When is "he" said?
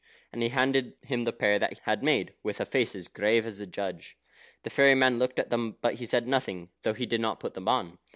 0.41-0.49, 1.73-1.79, 5.93-6.07, 6.95-7.05